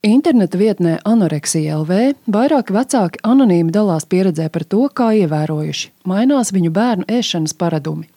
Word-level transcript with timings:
Interneta 0.00 0.56
vietnē 0.56 0.94
Anoreksija 1.04 1.74
LV 1.76 1.96
vairāki 2.32 2.72
vecāki 2.72 3.20
anonīmi 3.20 3.68
dalās 3.68 4.06
pieredzē 4.08 4.46
par 4.48 4.62
to, 4.64 4.86
kā 4.96 5.10
ievērojuši 5.12 5.90
mainās 6.08 6.54
viņu 6.56 6.70
bērnu 6.72 7.04
ēšanas 7.04 7.52
paradumi. 7.60 8.08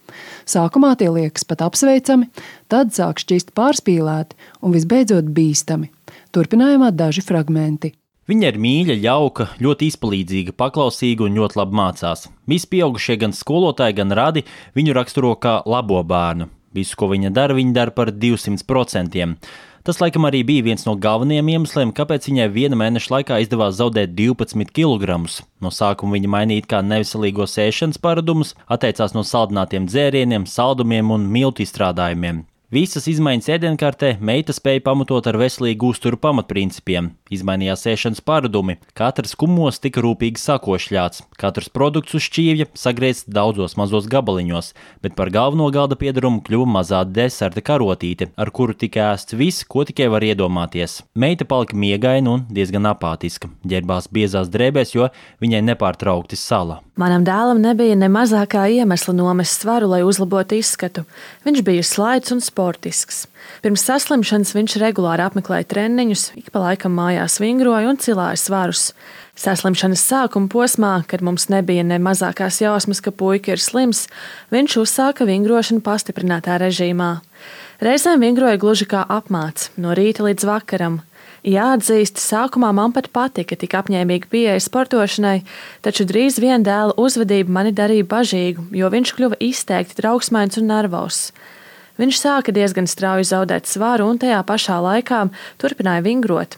Sākumā 0.48 0.94
tie 0.96 1.10
liekas 1.12 1.44
pat 1.44 1.66
apsveicami, 1.66 2.30
tad 2.72 2.96
sāk 2.96 3.20
šķist 3.20 3.52
pārspīlēti 3.60 4.40
un 4.64 4.78
visbeidzot 4.78 5.28
bīstami. 5.36 5.90
Turpinājumā 6.32 6.94
daži 6.96 7.26
fragmenti. 7.28 7.92
Viņa 8.32 8.54
ir 8.54 8.62
mīļa, 8.64 8.98
jauka, 9.04 9.50
ļoti 9.60 9.92
izpalīdzīga, 9.92 10.56
paklausīga 10.56 11.28
un 11.28 11.36
ļoti 11.36 11.60
labi 11.60 11.80
mācās. 11.82 12.30
Visi 12.48 12.72
pieaugušie, 12.78 13.20
gan 13.20 13.36
skolotāji, 13.36 14.00
gan 14.00 14.16
radi 14.16 14.48
viņu 14.80 14.96
raksturo 14.96 15.36
kā 15.36 15.60
labo 15.68 16.00
bērnu. 16.00 16.48
Visu, 16.74 16.96
ko 16.98 17.12
viņa 17.12 17.36
dara, 17.36 17.54
viņa 17.60 17.76
dara 17.76 17.92
par 17.92 18.16
200%. 18.16 19.36
Tas 19.84 19.98
laikam 20.00 20.24
arī 20.24 20.46
bija 20.48 20.64
viens 20.64 20.86
no 20.88 20.94
galvenajiem 20.96 21.50
iemesliem, 21.58 21.90
kāpēc 21.92 22.30
viņai 22.30 22.46
viena 22.54 22.78
mēneša 22.80 23.12
laikā 23.12 23.40
izdevās 23.44 23.76
zaudēt 23.82 24.14
12 24.16 24.72
kg. 24.72 25.18
No 25.60 25.72
sākuma 25.76 26.16
viņa 26.16 26.32
mainīja 26.38 26.70
kā 26.72 26.80
neveselīgos 26.88 27.58
ēšanas 27.66 28.00
paradumus, 28.00 28.56
atteicās 28.72 29.12
no 29.12 29.26
saldinātiem 29.28 29.90
dzērieniem, 29.92 30.48
saldumiem 30.48 31.12
un 31.12 31.28
miltu 31.36 31.68
izstrādājumiem. 31.68 32.46
Visas 32.74 33.06
izmaiņas 33.06 33.52
ēdienkartē 33.54 34.08
meita 34.18 34.50
spēja 34.56 34.82
pamatot 34.82 35.28
ar 35.30 35.36
veselīgu 35.38 35.92
uzturu 35.94 36.18
pamatprincipiem. 36.18 37.12
Izmainījās 37.30 37.84
ēšanas 37.92 38.22
paradumi, 38.26 38.80
katrs 38.98 39.36
kumos 39.38 39.78
tika 39.84 40.02
rūpīgi 40.02 40.42
sakošļāts, 40.42 41.22
katrs 41.38 41.70
produkts 41.70 42.18
uz 42.18 42.26
šķīvja 42.26 42.72
sagriezts 42.74 43.28
daudzos 43.30 43.78
mazos 43.78 44.08
gabaliņos, 44.10 44.72
bet 45.06 45.14
par 45.20 45.30
galveno 45.36 45.68
galda 45.76 46.00
piedarumu 46.02 46.42
kļuva 46.48 46.72
mazā 46.80 47.04
deserta 47.06 47.62
karotīte, 47.62 48.32
ar 48.34 48.50
kuru 48.50 48.74
tika 48.74 49.12
ēsts 49.12 49.38
viss, 49.38 49.68
ko 49.70 49.86
tikai 49.86 50.10
var 50.10 50.26
iedomāties. 50.26 51.04
Meita 51.14 51.46
palika 51.46 51.78
miegaina 51.78 52.40
un 52.40 52.48
diezgan 52.50 52.90
apātiska, 52.90 53.52
ģērbās 53.70 54.10
biezās 54.10 54.50
drēbēs, 54.50 54.96
jo 54.98 55.12
viņai 55.46 55.62
nepārtraukti 55.70 56.42
sala. 56.42 56.82
Manam 56.94 57.24
dēlam 57.26 57.58
nebija 57.58 57.96
ne 57.98 58.06
mazākā 58.14 58.68
iemesla 58.70 59.16
nomest 59.18 59.64
svaru, 59.64 59.88
lai 59.90 60.04
uzlabotu 60.06 60.60
izskatu. 60.60 61.08
Viņš 61.42 61.64
bija 61.66 61.86
slaids 61.90 62.30
un 62.36 62.42
sportisks. 62.64 63.28
Pirms 63.64 63.84
saslimšanas 63.84 64.54
viņš 64.56 64.78
regulāri 64.80 65.24
apmeklēja 65.26 65.68
treniņus, 65.68 66.32
ik 66.40 66.48
pa 66.54 66.62
laikam 66.64 66.96
mājās 66.96 67.42
vingroja 67.44 67.92
un 67.92 68.00
cilāja 68.00 68.40
svarus. 68.40 68.94
Saslimšanas 69.36 70.00
sākuma 70.00 70.48
posmā, 70.48 70.94
kad 71.10 71.24
mums 71.26 71.50
nebija 71.52 71.84
ne 71.84 72.00
mazākās 72.00 72.62
jausmas, 72.64 73.02
ka 73.04 73.12
puika 73.12 73.56
ir 73.56 73.60
slims, 73.60 74.08
viņš 74.54 74.78
uzsāka 74.80 75.28
vingrošanu 75.28 75.84
pastiprinātā 75.84 76.56
režīmā. 76.62 77.18
Reizēm 77.84 78.24
vingroja 78.24 78.62
gluži 78.62 78.88
kā 78.88 79.04
apmāts, 79.12 79.72
no 79.76 79.92
rīta 79.98 80.24
līdz 80.24 80.48
vakaram. 80.48 81.02
Jāatzīst, 81.44 82.22
sākumā 82.24 82.70
man 82.72 82.94
pat 82.96 83.10
patika 83.12 83.58
tik 83.60 83.74
apņēmīga 83.76 84.30
pieeja 84.32 84.62
sportošanai, 84.64 85.42
taču 85.84 86.06
drīz 86.08 86.40
vien 86.40 86.64
dēla 86.64 86.96
uzvedība 86.96 87.52
mani 87.58 87.74
darīja 87.76 88.08
bažīgu, 88.08 88.70
jo 88.72 88.88
viņš 88.94 89.12
kļuva 89.18 89.42
izteikti 89.44 90.00
trauksmains 90.00 90.62
un 90.62 90.72
nervos. 90.72 91.26
Viņš 92.02 92.20
sāka 92.20 92.54
diezgan 92.56 92.90
strauji 92.90 93.28
zaudēt 93.30 93.70
svaru 93.70 94.08
un 94.10 94.18
tajā 94.22 94.42
pašā 94.48 94.80
laikā 94.82 95.28
turpināja 95.62 96.02
vingrot. 96.06 96.58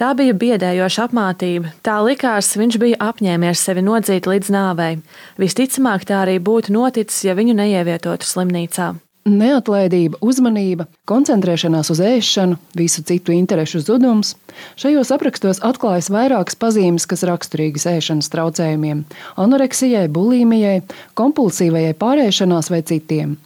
Tā 0.00 0.14
bija 0.16 0.32
biedējoša 0.32 1.10
apmātība. 1.10 1.74
Tā 1.84 1.98
likās, 2.00 2.54
viņš 2.56 2.78
bija 2.80 3.00
apņēmies 3.10 3.60
sevi 3.66 3.84
nodzīt 3.84 4.24
līdz 4.30 4.48
nāvei. 4.54 4.94
Visticamāk, 5.36 6.06
tā 6.08 6.22
arī 6.24 6.38
būtu 6.40 6.72
noticis, 6.72 7.20
ja 7.26 7.36
viņu 7.36 7.58
neievietotu 7.58 8.24
slimnīcā. 8.24 8.94
Neatlaidība, 9.28 10.16
uzmanība, 10.24 10.86
koncentrēšanās 11.04 11.90
uz 11.92 12.00
ēšanu, 12.00 12.56
visu 12.72 13.04
citu 13.04 13.34
interesu 13.36 13.82
zudums. 13.84 14.32
Šajos 14.80 15.12
aprakstos 15.12 15.60
atklājas 15.60 16.08
vairākas 16.08 16.56
pazīmes, 16.56 17.04
kas 17.04 17.26
raksturīgas 17.28 17.84
ēšanas 17.92 18.32
traucējumiem- 18.32 19.04
anoreksijai, 19.44 20.08
bulimijai, 20.08 20.80
kompulsīvajai 21.20 21.92
pārēšanās 22.00 22.72
vai 22.72 22.80
citiem. 22.80 23.36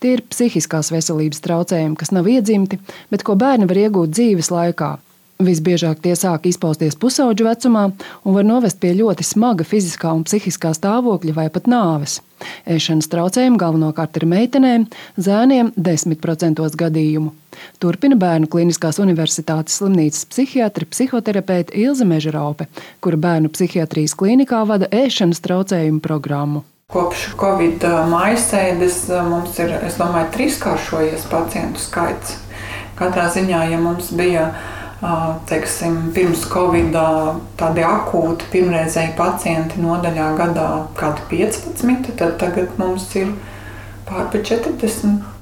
Tie 0.00 0.16
ir 0.16 0.24
psihiskās 0.28 0.92
veselības 0.94 1.42
traucējumi, 1.44 1.98
kas 2.00 2.14
nav 2.14 2.28
iedzimti, 2.30 2.80
bet 3.10 3.26
ko 3.26 3.38
bērni 3.40 3.68
var 3.70 3.82
iegūt 3.86 4.14
dzīves 4.14 4.52
laikā. 4.54 4.94
Visbiežāk 5.42 5.98
tie 5.98 6.12
sāk 6.14 6.44
izpausties 6.46 6.94
pusauģu 6.94 7.48
vecumā 7.48 7.88
un 8.22 8.36
var 8.36 8.44
novest 8.46 8.78
pie 8.78 8.92
ļoti 8.94 9.24
smaga 9.26 9.64
fiziskā 9.66 10.12
un 10.14 10.22
psihiskā 10.22 10.70
stāvokļa 10.76 11.34
vai 11.34 11.48
pat 11.50 11.66
nāves. 11.66 12.20
Ēšanas 12.70 13.10
traucējumi 13.10 13.58
galvenokārt 13.58 14.20
ir 14.20 14.28
meitenēm, 14.30 14.84
zēniem 15.18 15.72
10% 15.74 16.62
gadījumu. 16.78 17.32
Turpina 17.82 18.18
Bērnu 18.18 18.46
Kliniskās 18.50 19.00
Universitātes 19.02 19.80
slimnīcas 19.80 20.28
psihiatra 20.30 20.86
psihoterapeite 20.90 21.74
Ilze 21.82 22.06
Mežeraupe, 22.06 22.68
kura 23.02 23.18
bērnu 23.26 23.50
psihiatrijas 23.54 24.14
klinikā 24.18 24.62
vada 24.70 24.90
ēšanas 24.94 25.42
traucējumu 25.42 26.02
programmu. 26.04 26.62
Kopš 26.92 27.30
Covid 27.40 27.84
maisēdes 28.12 29.06
mums 29.24 29.56
ir, 29.62 29.72
es 29.86 29.96
domāju, 29.96 30.28
trīskāršojies 30.36 31.24
pacientu 31.30 31.80
skaits. 31.80 32.36
Katrā 32.98 33.24
ziņā, 33.32 33.62
ja 33.72 33.78
mums 33.80 34.10
bija 34.14 34.50
teiksim, 35.48 36.12
pirms 36.14 36.44
Covid 36.52 36.94
tādi 37.60 37.84
akūti 37.88 38.50
pirmreizēji 38.52 39.16
pacienti 39.18 39.80
nodaļā 39.82 40.28
gadā 40.38 40.68
kādi 41.00 41.24
15, 41.32 42.12
tad 42.20 42.36
tagad 42.40 42.76
mums 42.80 43.08
ir 43.18 43.32
pāri 44.08 44.44
40. 44.44 45.33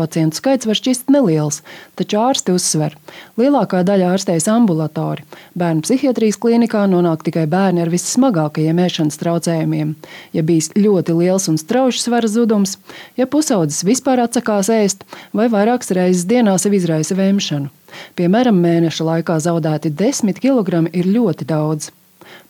Pacientu 0.00 0.38
skaits 0.40 0.64
var 0.64 0.78
šķist 0.78 1.10
neliels, 1.12 1.60
taču 1.98 2.16
ārsti 2.22 2.54
uzsver, 2.56 2.94
ka 2.96 3.42
lielākā 3.42 3.82
daļa 3.84 4.14
ārstējas 4.14 4.48
ambulatori. 4.48 5.26
Bērnu 5.60 5.84
psihiatrijas 5.84 6.38
klinikā 6.40 6.86
nonāk 6.88 7.26
tikai 7.26 7.44
bērni 7.50 7.84
ar 7.84 7.92
vissmagākajiem 7.92 8.80
ēšanas 8.86 9.20
traucējumiem. 9.20 9.92
Ja 10.36 10.44
bijis 10.46 10.70
ļoti 10.76 11.16
liels 11.18 11.50
un 11.52 11.60
strauji 11.60 12.00
svara 12.00 12.30
zudums, 12.32 12.78
ja 13.20 13.28
pusaudzis 13.28 13.84
vispār 13.84 14.24
atsakās 14.24 14.72
ēst 14.72 15.04
vai 15.36 15.50
vairākas 15.52 15.92
reizes 15.96 16.24
dienā 16.30 16.56
sev 16.60 16.78
izraisa 16.78 17.16
vēmšanu. 17.18 17.68
Piemēram, 18.16 18.56
mēneša 18.62 19.04
laikā 19.04 19.36
zaudēti 19.44 19.92
10 20.00 20.40
kg 20.40 20.86
ir 20.96 21.10
ļoti 21.10 21.48
daudz. 21.48 21.90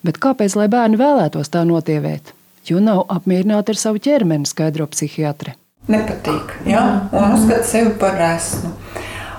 Bet 0.06 0.20
kāpēc 0.22 0.54
lai 0.56 0.68
bērni 0.72 1.00
vēlētos 1.00 1.50
tā 1.50 1.64
notievēt? 1.66 2.34
Jo 2.68 2.78
nav 2.84 3.06
apmierināti 3.10 3.74
ar 3.74 3.80
savu 3.80 4.02
ķermeni, 4.04 4.46
skaidro 4.46 4.86
psihiatre. 4.92 5.56
Nepatīk, 5.90 6.54
ja? 6.70 6.84
un 7.10 7.34
uzskata 7.34 7.66
sevi 7.66 7.94
par 7.98 8.14
resnu. 8.20 8.74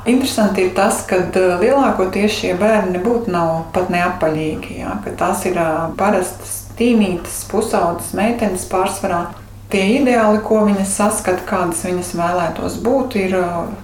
Interesanti 0.09 0.66
ir 0.66 0.72
tas, 0.75 1.03
ka 1.06 1.19
uh, 1.28 1.59
lielākoties 1.62 2.34
šie 2.39 2.56
bērni 2.57 2.97
nebūtu 2.97 3.31
nav 3.31 3.67
pat 3.75 3.91
neapaļīgi. 3.94 4.79
Ja? 4.81 4.95
Tās 5.19 5.45
ir 5.45 5.59
parastas 6.00 6.57
tīmītas, 6.79 7.44
pusaudzes 7.51 8.16
meitenes 8.17 8.66
pārsvarā. 8.72 9.28
Tie 9.72 9.84
ideāli, 10.01 10.41
ko 10.44 10.66
viņas 10.67 10.97
saskata, 10.97 11.45
kādas 11.47 11.85
viņas 11.88 12.12
vēlētos 12.19 12.81
būt, 12.83 13.16
ir 13.22 13.38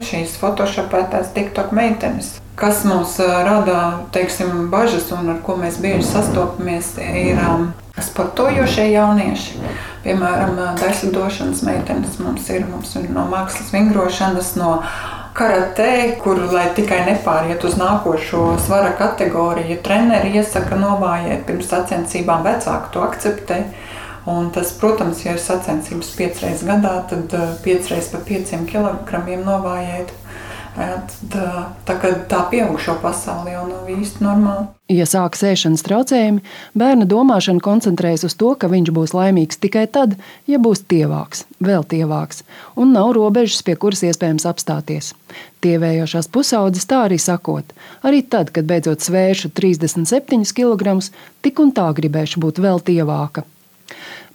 šīs 0.03 0.35
photoshopētās 0.41 1.31
TikTok 1.37 1.71
meitenes. 1.77 2.33
Kas 2.59 2.81
mums 2.89 3.15
rada 3.21 4.01
teiksim, 4.11 4.65
bažas 4.73 5.13
un 5.15 5.29
ar 5.31 5.39
ko 5.45 5.55
mēs 5.61 5.77
bieži 5.79 6.03
sastopamies, 6.09 6.95
ir 6.99 7.39
sportojošie 8.03 8.91
jaunieši. 8.93 9.61
Piemēram, 10.03 10.57
daļsadošanas 10.79 11.63
meitenes 11.67 12.19
mums 12.21 12.49
ir, 12.53 12.65
mums 12.69 12.93
ir 12.99 13.09
no 13.13 13.25
mākslas 13.31 13.71
vingrošanas, 13.73 14.53
no 14.59 14.77
karatē, 15.37 16.17
kur, 16.21 16.39
lai 16.53 16.69
tikai 16.77 17.03
nepāriet 17.09 17.63
uz 17.67 17.77
nākošo 17.77 18.55
svara 18.65 18.93
kategoriju, 18.97 19.79
treneri 19.85 20.33
iesaka 20.39 20.77
novājiet 20.79 21.45
pirms 21.49 21.69
sacensībām, 21.73 22.45
vecāki 22.47 22.93
to 22.93 23.03
akceptē. 23.05 23.61
Un 24.27 24.49
tas, 24.51 24.73
protams, 24.75 25.21
ja 25.23 25.37
ir 25.37 25.39
sacensības 25.39 26.09
piecreiz 26.17 26.63
gadā, 26.67 26.97
tad 27.07 27.31
piecreiz 27.63 28.09
pa 28.11 28.19
pieciem 28.27 28.65
kilogramiem 28.67 29.45
novājēt. 29.47 30.11
Tad, 30.77 31.13
tā, 31.33 31.95
tā 32.29 32.41
pieaugušo 32.51 32.99
pasaule 33.01 33.49
jau 33.49 33.63
nav 33.65 33.87
īsti 33.89 34.21
normāla. 34.21 34.67
Ja 34.93 35.07
sākas 35.09 35.41
ēšanas 35.49 35.81
traucējumi, 35.87 36.43
bērna 36.77 37.07
domāšana 37.09 37.63
koncentrējas 37.65 38.27
uz 38.29 38.35
to, 38.37 38.51
ka 38.61 38.69
viņš 38.69 38.91
būs 38.93 39.15
laimīgs 39.17 39.57
tikai 39.63 39.87
tad, 39.89 40.13
ja 40.45 40.61
būs 40.61 40.85
tievāks, 40.85 41.47
vēl 41.65 41.81
tievāks, 41.81 42.45
un 42.77 42.93
nav 42.93 43.15
robežas, 43.17 43.65
pie 43.65 43.73
kuras 43.73 44.05
iespējams 44.05 44.45
apstāties. 44.47 45.11
Tievējošās 45.65 46.29
pusaudzes 46.29 46.85
tā 46.85 47.01
arī 47.09 47.17
sakot, 47.17 47.73
arī 48.05 48.21
tad, 48.21 48.53
kad 48.53 48.69
beidzot 48.69 49.01
svēršu 49.01 49.55
37 49.57 50.45
kg, 50.53 50.99
tik 51.41 51.65
un 51.65 51.73
tā 51.73 51.89
gribēšu 51.97 52.45
būt 52.45 52.61
vēl 52.61 52.85
tievāka. 52.85 53.49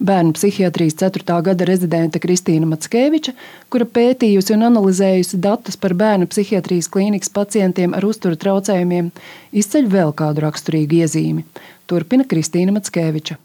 Bērnu 0.03 0.33
psihiatrijas 0.35 0.97
4. 0.99 1.37
gada 1.45 1.65
rezidente 1.69 2.19
Kristīna 2.19 2.67
Matskeviča, 2.67 3.35
kura 3.71 3.85
pētījusi 3.85 4.55
un 4.55 4.67
analizējusi 4.69 5.39
datus 5.43 5.77
par 5.79 5.95
bērnu 5.99 6.27
psihiatrijas 6.31 6.89
klīnikas 6.91 7.31
pacientiem 7.33 7.93
ar 7.93 8.05
uzturu 8.05 8.39
traucējumiem, 8.39 9.11
izceļ 9.53 9.87
vēl 9.93 10.13
kādu 10.17 10.43
raksturīgu 10.47 11.03
iezīmi. 11.03 11.45
Turpina 11.87 12.25
Kristīna 12.27 12.75
Matskeviča. 12.75 13.37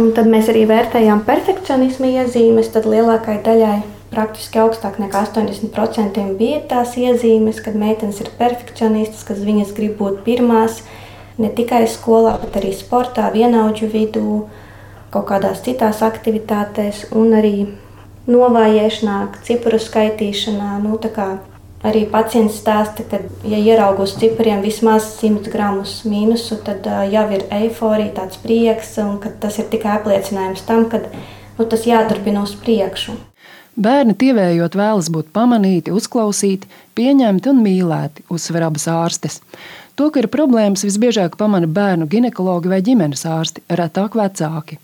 Un 0.00 0.10
tad 0.16 0.26
mēs 0.30 0.48
arī 0.50 0.64
vērtējām 0.66 1.22
perfekcionismu 1.26 2.08
iezīmes, 2.16 2.72
tad 2.74 2.88
lielākai 2.90 3.38
daļai 3.46 3.76
praktiski 4.10 4.60
augstāk 4.62 4.98
nekā 5.02 5.22
80% 5.28 6.22
bija 6.38 6.60
tās 6.70 6.94
iezīmes, 6.98 7.60
kad 7.62 7.76
meitenes 7.78 8.20
ir 8.22 8.30
perfekcionistas, 8.38 9.24
ka 9.26 9.36
viņas 9.38 9.74
grib 9.76 9.98
būt 10.00 10.22
pirmās 10.26 10.80
ne 11.38 11.50
tikai 11.52 11.84
skolā, 11.90 12.36
bet 12.42 12.56
arī 12.60 12.72
sportā, 12.74 13.28
vienaudžu 13.34 13.90
vidū, 13.92 14.46
kaut 15.16 15.28
kādās 15.32 15.64
citās 15.64 16.02
aktivitātēs, 16.04 17.06
un 17.16 17.32
arī 17.38 17.56
novājēšanā, 18.28 19.18
cipru 19.46 19.80
skaitīšanā. 19.80 20.78
Nu, 20.84 20.98
Arī 21.86 22.00
pacients 22.10 22.56
stāsta, 22.58 23.04
ka, 23.06 23.20
ja 23.46 23.58
ieraug 23.60 24.00
uz 24.02 24.16
cipriem 24.18 24.62
vismaz 24.64 25.04
100 25.20 25.52
gramus 25.52 26.00
mīnusu, 26.08 26.56
tad 26.66 26.88
uh, 26.88 27.04
jau 27.06 27.26
ir 27.36 27.44
eiforija, 27.52 28.14
tāds 28.16 28.40
prieks, 28.42 28.94
un 28.98 29.20
tas 29.20 29.58
ir 29.60 29.68
tikai 29.70 29.92
apliecinājums 30.00 30.64
tam, 30.66 30.88
ka 30.90 31.02
nu, 31.04 31.66
tas 31.68 31.84
jāturpina 31.86 32.42
uz 32.42 32.56
priekšu. 32.58 33.14
Bērni 33.76 34.16
tievējot 34.18 34.74
vēlas 34.80 35.12
būt 35.12 35.28
pamanīti, 35.36 35.92
uzklausīti, 35.94 36.66
pieņemti 36.96 37.52
un 37.52 37.62
mīlēti, 37.62 38.24
uzsver 38.32 38.66
abas 38.66 38.88
ārstes. 38.90 39.38
To, 40.00 40.08
ka 40.10 40.24
ir 40.24 40.32
problēmas, 40.32 40.82
visbiežāk 40.88 41.36
pamana 41.38 41.68
bērnu 41.68 42.08
ginekologi 42.08 42.72
vai 42.72 42.80
ģimenes 42.82 43.28
ārsti, 43.28 43.62
retāk 43.68 44.16
vecāki. 44.18 44.80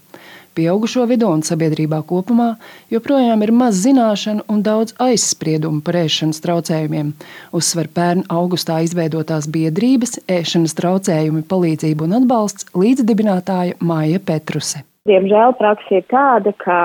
Pieaugušo 0.52 1.06
vidū 1.08 1.30
un 1.32 1.40
sabiedrībā 1.46 2.02
kopumā 2.04 2.50
joprojām 2.92 3.40
ir 3.46 3.52
maz 3.56 3.78
zināšanu 3.86 4.42
un 4.52 4.58
daudz 4.66 4.92
aizspriedumu 5.00 5.80
par 5.86 5.96
ēšanas 6.02 6.42
traucējumiem, 6.44 7.14
uzsver 7.56 7.88
pērn 7.96 8.26
augustā 8.28 8.82
izveidotās 8.84 9.48
biedrības 9.54 10.18
ēšanas 10.28 10.76
traucējumi 10.76 11.46
palīdzību 11.48 12.04
un 12.04 12.18
atbalsts 12.18 12.68
līdzdibinātāja 12.76 13.78
Māja 13.80 14.20
Petruse. 14.20 14.82
Diemžēl 15.08 15.56
praksa 15.56 16.02
ir 16.02 16.04
tāda, 16.12 16.52
ka 16.60 16.78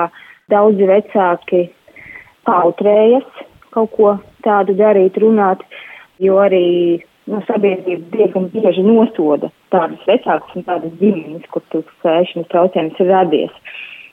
daudzi 0.48 0.88
vecāki 0.88 1.66
kautrējas 2.48 3.44
kaut 3.76 3.92
ko 3.98 4.14
tādu 4.48 4.78
darīt, 4.80 5.20
runāt, 5.20 5.60
jo 6.24 6.40
arī 6.40 7.04
nu, 7.28 7.42
sabiedrība 7.48 8.16
diezgan 8.16 8.48
bieži 8.54 8.84
nosoda 8.86 9.52
tādas 9.74 10.02
vecākas 10.08 10.56
un 10.56 10.66
tādas 10.66 10.96
ģimenes, 11.02 11.46
kur 11.52 11.64
tas 11.72 12.10
ēšanas 12.16 12.50
traucējums 12.52 13.04
ir 13.04 13.12
radies. 13.12 13.62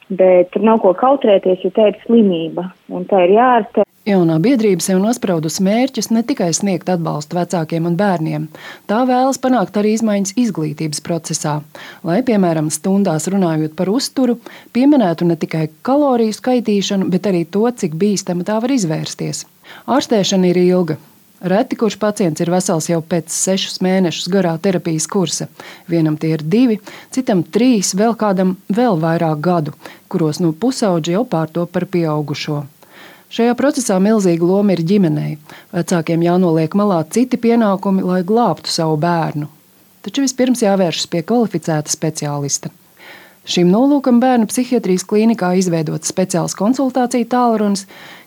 Bet 0.06 0.52
tur 0.54 0.62
nav 0.68 0.84
ko 0.84 0.94
kautrēties, 0.94 1.64
jo 1.66 1.72
tā 1.74 1.90
ir 1.90 2.00
slimība 2.04 2.70
un 2.94 3.08
tā 3.10 3.24
ir 3.26 3.38
jārastē. 3.40 3.86
Jaunā 4.06 4.36
biedrība 4.38 4.86
sev 4.86 5.00
nospraudus 5.02 5.56
mērķus 5.66 6.12
ne 6.14 6.22
tikai 6.30 6.52
sniegt 6.54 6.92
atbalstu 6.94 7.40
vecākiem 7.40 7.88
un 7.90 7.96
bērniem, 7.98 8.44
tā 8.86 9.00
vēlas 9.10 9.40
panākt 9.42 9.80
arī 9.82 9.96
izmaiņas 9.96 10.36
izglītības 10.44 11.02
procesā, 11.08 11.56
lai, 12.06 12.20
piemēram, 12.28 12.70
stundās 12.70 13.26
runājot 13.34 13.74
par 13.80 13.90
uzturu, 13.90 14.38
pieminētu 14.78 15.26
ne 15.26 15.40
tikai 15.42 15.72
kaloriju 15.90 16.38
skaitīšanu, 16.38 17.10
bet 17.10 17.32
arī 17.32 17.48
to, 17.50 17.66
cik 17.66 17.98
bīstama 17.98 18.46
tā 18.46 18.60
var 18.62 18.78
izvērsties. 18.78 19.48
Ārstēšana 19.90 20.54
ir 20.54 20.62
ilga, 20.68 21.02
Reti 21.42 21.76
kurš 21.76 21.98
pacients 22.00 22.40
ir 22.42 22.50
vesels 22.50 22.88
jau 22.88 23.02
pēc 23.04 23.34
sešus 23.34 23.82
mēnešus 23.84 24.30
garā 24.32 24.54
terapijas 24.62 25.08
kursa. 25.12 25.50
Vienam 25.92 26.16
tie 26.18 26.32
ir 26.38 26.44
divi, 26.44 26.80
citam 27.12 27.44
trīs, 27.44 27.92
vēl 27.98 28.16
kādam 28.16 28.56
vēl 28.72 28.96
vairāk 29.02 29.42
gadu, 29.44 29.74
kuros 30.08 30.40
no 30.40 30.54
pusauģa 30.56 31.18
jau 31.18 31.26
pārto 31.28 31.66
par 31.68 31.86
pieaugušo. 31.92 32.64
Šajā 33.36 33.58
procesā 33.60 33.98
milzīga 34.00 34.48
loma 34.48 34.78
ir 34.78 34.86
ģimenei. 34.88 35.36
Vecākiem 35.76 36.24
jānoliek 36.24 36.78
malā 36.78 37.02
citi 37.12 37.36
pienākumi, 37.42 38.06
lai 38.06 38.22
glābtu 38.24 38.72
savu 38.72 38.96
bērnu. 39.02 39.50
Taču 40.06 40.24
vispirms 40.24 40.64
jāvēršas 40.64 41.10
pie 41.12 41.24
kvalificēta 41.26 41.92
speciālista. 41.92 42.72
Šim 43.46 43.70
nolūkam 43.70 44.18
bērnu 44.22 44.48
psihiatrijas 44.50 45.04
klīnikā 45.06 45.52
izveidots 45.60 46.10
speciāls 46.10 46.56
konsultāciju 46.58 47.28
tālrunis, 47.30 47.84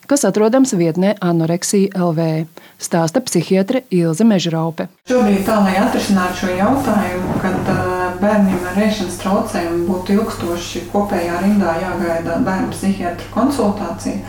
kas 0.08 0.24
atrodams 0.24 0.72
vietnē 0.72 1.14
Anoreksija 1.20 1.92
LV, 2.00 2.46
stāsta 2.80 3.20
psihiatre 3.24 3.82
Ilze 3.92 4.24
Mežraupe. 4.24 4.88
Šobrīd 5.10 5.44
tā, 5.46 5.58
lai 5.66 5.76
atrisinātu 5.82 6.40
šo 6.42 6.54
jautājumu, 6.56 7.36
kad 7.42 7.70
bērniem 8.22 8.64
ar 8.70 8.80
ēšanas 8.86 9.20
traucējumiem 9.22 9.84
būtu 9.90 10.16
ilgstoši 10.16 10.86
kopējā 10.94 11.42
rindā 11.44 11.76
jāgaida 11.82 12.40
bērnu 12.46 12.72
psihiatra 12.72 13.28
konsultācija. 13.36 14.24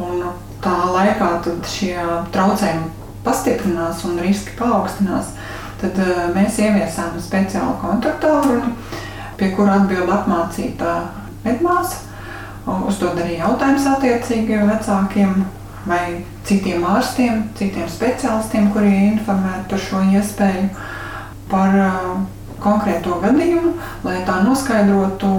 Un 0.00 0.24
tā 0.64 0.76
laikā 0.96 1.30
šie 1.68 1.94
traucējumi 2.32 2.90
pastiprinās 3.24 4.04
un 4.08 4.20
riski 4.24 4.56
paaugstinās. 4.58 5.34
Tad 5.80 5.96
mēs 6.34 6.60
ieviesām 6.60 7.16
speciālu 7.20 7.76
kontaktālu, 7.80 8.60
pie 9.40 9.48
kura 9.56 9.80
atbild 9.80 10.12
apmācītā 10.12 10.94
medmāsa 11.44 12.09
uzdod 12.66 13.18
arī 13.20 13.38
jautājumus 13.38 13.88
attiecīgiem 13.94 14.68
vecākiem 14.68 15.44
vai 15.86 16.04
citiem 16.44 16.84
ārstiem, 16.84 17.44
citiem 17.56 17.88
speciālistiem, 17.88 18.68
kuri 18.74 18.90
ir 18.92 19.06
informēti 19.14 19.68
par 19.70 19.84
šo 19.86 20.02
iespēju, 20.12 20.66
par 21.50 21.78
uh, 21.80 22.10
konkrēto 22.60 23.20
gadījumu, 23.24 23.74
lai 24.04 24.18
tā 24.28 24.42
noskaidrotu, 24.46 25.34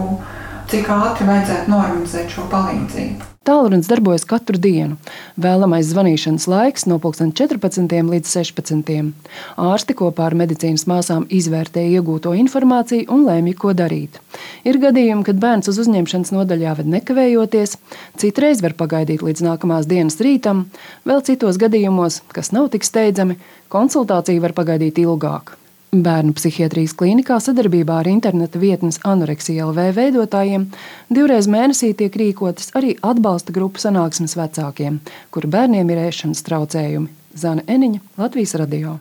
cik 0.71 0.89
ātri 0.95 1.29
vajadzētu 1.29 1.75
norganizēt 1.75 2.33
šo 2.33 2.47
palīdzību. 2.51 3.30
Tālrunis 3.41 3.87
darbojas 3.89 4.21
katru 4.29 4.59
dienu. 4.61 4.99
Vēlamais 5.41 5.87
zvanīšanas 5.89 6.43
laiks 6.45 6.83
no 6.85 6.99
14. 7.01 7.87
līdz 7.89 8.33
16. 8.35 8.91
Ārsti 9.57 9.95
kopā 9.97 10.27
ar 10.27 10.35
medicīnas 10.37 10.83
māsām 10.85 11.23
izvērtē 11.25 11.81
iegūto 11.89 12.35
informāciju 12.37 13.07
un 13.09 13.23
lēmj, 13.25 13.55
ko 13.57 13.73
darīt. 13.73 14.19
Ir 14.61 14.77
gadījumi, 14.83 15.25
kad 15.25 15.41
bērns 15.41 15.71
uz 15.73 15.79
uzņemšanas 15.81 16.29
nodaļu 16.35 16.67
jāved 16.67 16.91
nekavējoties, 16.93 17.73
citreiz 18.21 18.61
var 18.61 18.77
pagaidīt 18.77 19.25
līdz 19.25 19.41
nākamās 19.47 19.89
dienas 19.89 20.21
rītam, 20.21 20.67
vēl 21.09 21.25
citos 21.25 21.57
gadījumos, 21.57 22.21
kas 22.37 22.53
nav 22.53 22.69
tik 22.75 22.85
steidzami, 22.85 23.39
konsultācija 23.73 24.45
var 24.45 24.53
pagaidīt 24.53 25.01
ilgāk. 25.01 25.55
Bērnu 25.91 26.31
psihiatrijas 26.31 26.93
klīnikā 26.95 27.35
sadarbībā 27.43 27.97
ar 27.99 28.07
interneta 28.07 28.59
vietnes 28.61 29.01
Anoreksija 29.03 29.65
LV 29.67 29.89
veidotājiem 29.97 30.69
divreiz 31.11 31.49
mēnesī 31.51 31.89
tiek 31.99 32.15
rīkotas 32.15 32.71
arī 32.79 32.93
atbalsta 33.03 33.51
grupu 33.51 33.83
sanāksmes 33.83 34.37
vecākiem, 34.39 35.01
kuru 35.35 35.51
bērniem 35.51 35.91
ir 35.91 35.99
ēšanas 36.05 36.47
traucējumi. 36.47 37.11
Zana 37.35 37.67
Eniņa, 37.67 37.99
Latvijas 38.23 38.55
radio. 38.63 38.99